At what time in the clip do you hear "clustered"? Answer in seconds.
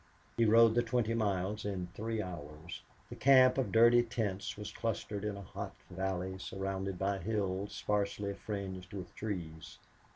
4.71-5.23